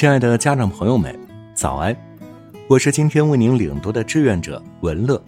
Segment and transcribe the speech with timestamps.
[0.00, 1.14] 亲爱的家长朋友们，
[1.52, 1.94] 早安！
[2.68, 5.22] 我是今天为您领读的志愿者文乐。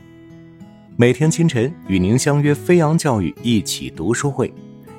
[0.97, 4.51] 每天清晨与您相约飞扬教育一起读书会，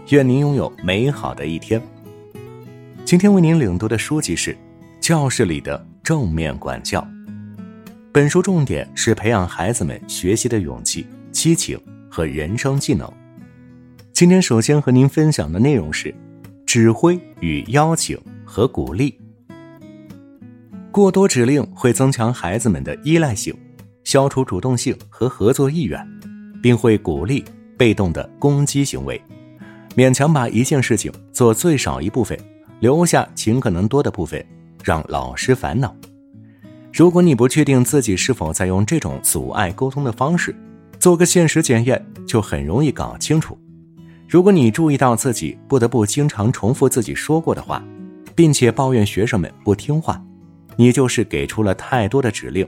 [0.09, 1.81] 愿您拥有美好的一天。
[3.03, 4.53] 今天为您领读的书籍是
[4.99, 7.01] 《教室里的正面管教》。
[8.11, 11.81] 本书重点是培养孩子们学习的勇气、激情
[12.11, 13.11] 和人生技能。
[14.11, 16.13] 今天首先和您分享的内容是
[16.63, 18.15] 指挥与邀请
[18.45, 19.19] 和鼓励。
[20.93, 23.51] 过多指令会增强孩子们的依赖性，
[24.03, 25.99] 消除主动性和合作意愿，
[26.61, 27.43] 并会鼓励
[27.75, 29.19] 被动的攻击行为。
[29.95, 32.39] 勉强把一件事情做最少一部分，
[32.79, 34.45] 留下尽可能多的部分，
[34.83, 35.95] 让老师烦恼。
[36.93, 40.55] 如果你不确定自己是否在用这种阻碍沟通的方式，
[40.99, 43.57] 做个现实检验就很容易搞清楚。
[44.29, 47.83] 如果你注意到自己不得不经常重复自己说过的话，
[48.35, 50.23] 并且抱怨学生们不听话。
[50.75, 52.67] 你就是给出了太多的指令。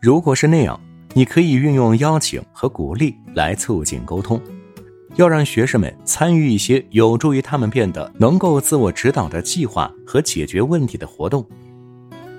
[0.00, 0.78] 如果是那样，
[1.12, 4.40] 你可以运用邀请和鼓励来促进沟通。
[5.16, 11.46] 要让学生们参与一些有助于他们变得能够自我指导的计划和解决问题的活动。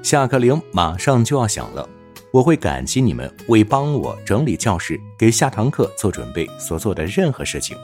[0.04, 1.88] 下课铃马上就要响了，
[2.32, 7.78] 我会感激你们为帮我整理教室、给下堂课做准备所做的任何事情。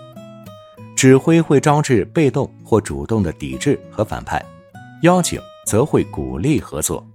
[0.93, 4.45] 指挥会招致被动或主动的抵制和反叛，
[5.03, 7.05] 邀请则会鼓励合作。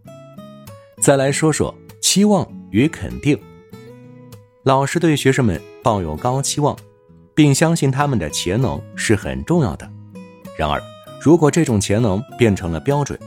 [1.00, 3.38] 再来说说期望与肯定。
[4.62, 6.76] 老师对学生们抱有高期望，
[7.34, 9.88] 并相信他们的潜能是很重要的。
[10.58, 10.82] 然而，
[11.20, 13.18] 如果这种潜能变成了标准，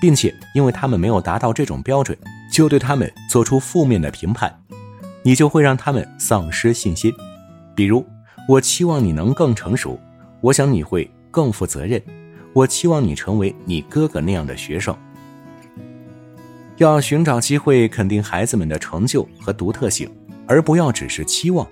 [0.00, 2.16] 并且因为他们没有达到这种标准，
[2.52, 4.62] 就对他们做出负面的评判，
[5.22, 7.12] 你就会让他们丧失信心。
[7.74, 8.06] 比如，
[8.48, 9.98] 我期望你能更成熟，
[10.40, 12.00] 我想你会更负责任，
[12.56, 14.96] 我期望你成为你哥哥那样的学生。
[16.78, 20.10] 要寻找机会肯定孩子们的成就和独特性，
[20.46, 21.68] 而不要只是期望。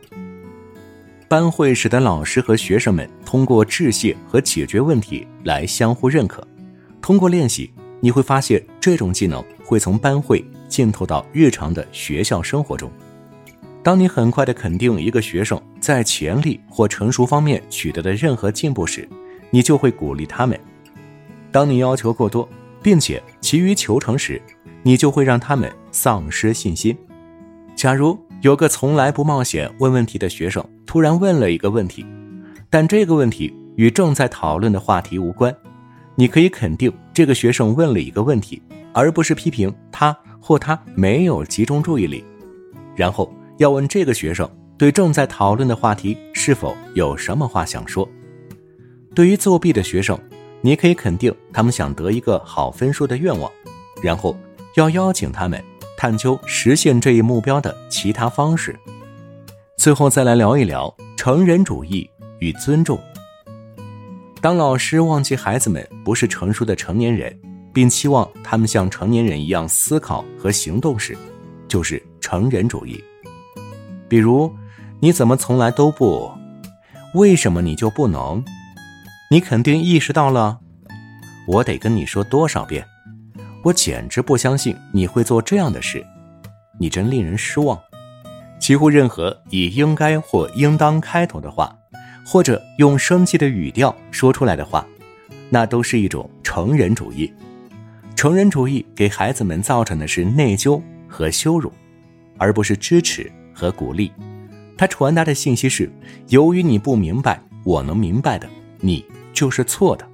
[1.27, 6.47] 班会使得老师和学生们通过致谢和解决问题来相互认可。
[7.00, 12.93] 通过练习，你会发现这种技能会从班会浸透到日常的学校生活中。
[13.83, 19.09] 当你很快的肯定一个学生在潜力或成熟方面取得的任何进步时，
[19.49, 20.61] 你就会鼓励他们。
[21.55, 22.49] 当你要求过多，
[22.83, 24.43] 并且急于求成时，
[24.83, 26.99] 你就会让他们丧失信心。
[27.77, 32.05] 假如有个从来不冒险问问题的学生突然问了一个问题，
[32.69, 35.57] 但这个问题与正在讨论的话题无关，
[36.17, 38.61] 你可以肯定这个学生问了一个问题，
[38.93, 42.25] 而不是批评他或他没有集中注意力。
[42.97, 48.09] 然后要问这个学生对正在讨论的话题是否有什么话想说。
[49.15, 50.19] 对于作弊的学生，
[50.65, 53.49] 你可以肯定他们想得一个好分数的愿望，
[54.03, 54.37] 然后。
[54.77, 55.63] 要邀请他们
[55.97, 58.77] 探究实现这一目标的其他方式。
[59.77, 62.11] 最后再来聊一聊成人主义
[62.41, 62.99] 与尊重。
[64.41, 67.41] 当老师忘记孩子们不是成熟的成年人，
[67.73, 71.17] 并期望他们像成年人一样思考和行动时，
[71.69, 73.01] 就是成人主义。
[74.09, 74.53] 比如，
[74.99, 76.29] 你怎么从来都不？
[77.15, 78.45] 为什么你就不能？
[79.34, 80.61] 你肯定意识到了。
[81.49, 82.87] 我得跟你说多少遍？
[83.65, 86.06] 我简直不相信你会做这样的事，
[86.78, 87.77] 你真令人失望。
[88.61, 91.77] 几乎任何以“应该”或“应当”开头的话，
[92.25, 94.87] 或者用生气的语调说出来的话，
[95.50, 97.28] 那都是一种成人主义。
[98.15, 101.73] 成人主义给孩子们造成的是内疚和羞辱，
[102.39, 104.12] 而不是支持和鼓励。
[104.78, 105.91] 它传达的信息是：
[106.28, 110.09] 由于你不明白我能明白的，你就是错的。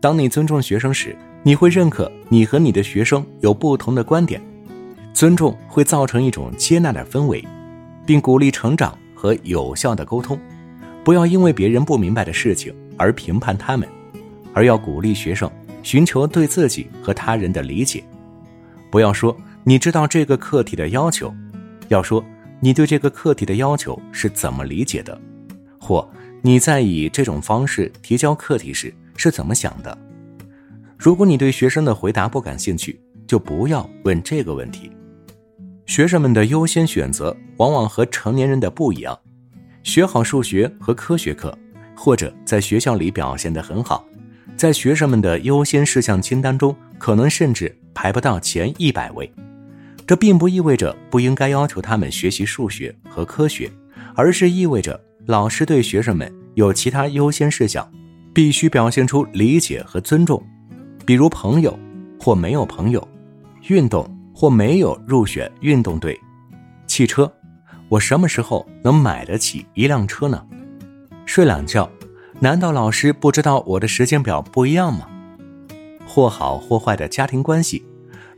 [0.00, 4.42] 当你尊重学生时，你会认可你和你的学生有不同的观点，
[5.12, 7.44] 尊重会造成一种接纳的氛围，
[8.04, 10.36] 并鼓励成长和有效的沟通。
[11.04, 13.88] 不要因为别人不明白的事情而评判他们，
[14.52, 15.50] 而要鼓励学生
[15.82, 18.02] 寻求对自己和他人的理解。
[18.90, 21.32] 不要说你知道这个课题的要求，
[21.88, 22.24] 要说
[22.60, 25.20] 你对这个课题的要求是怎么理解的，
[25.78, 26.08] 或
[26.44, 29.96] 你在以这种方式提交课题时是怎么想的。
[30.98, 34.90] 如果你对学生的回答不感兴趣，就不要问这个问题。
[35.86, 39.16] 学生们的优先选择往往和成年人的不一样。
[39.84, 41.56] 学好数学和科学课，
[41.94, 44.04] 或者在学校里表现得很好，
[44.56, 49.32] 在学生们的优先事项清单中，可能甚至排不到前一百位。
[50.04, 53.70] 这并不意味着不应该要求他们学习数学和科学，
[54.16, 57.88] 而是意味着老师对学生们有其他优先事项，
[58.34, 60.42] 必须表现出理解和尊重。
[61.06, 61.78] 比如朋友，
[62.18, 63.06] 或没有朋友？
[63.68, 64.04] 运动
[64.34, 66.18] 或没有入选运动队？
[66.88, 67.32] 汽车，
[67.88, 70.44] 我什么时候能买得起一辆车呢？
[71.24, 71.88] 睡懒觉，
[72.40, 75.08] 难道老师不知道我的时间表不一样吗？
[76.04, 77.84] 或好或坏的家庭关系，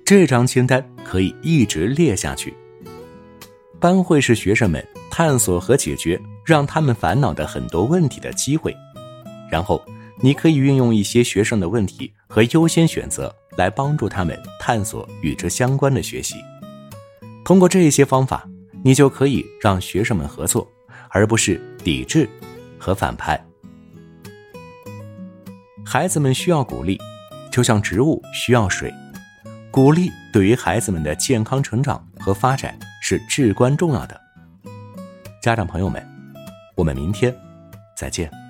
[0.05, 2.53] 这张清单可以一直列下去。
[3.81, 8.77] 班会是学生们探索和解决让他们烦恼的很多问题的机会，
[9.51, 9.85] 然后
[10.21, 16.37] 你可以运用一些学生的问题和优先选择来帮助他们探索与之相关的学习。
[17.45, 18.49] 通过这些方法，
[18.83, 20.67] 你就可以让学生们合作，
[21.09, 22.29] 而不是抵制
[22.79, 23.43] 和反派。
[25.85, 26.99] 孩子们需要鼓励，
[27.51, 28.93] 就像植物需要水，
[29.71, 32.79] 鼓励对于孩子们的健康成长和发展。
[33.07, 34.19] 是至关重要的，
[35.43, 36.03] 家长朋友们，
[36.75, 37.35] 我们明天
[37.95, 38.44] 再见。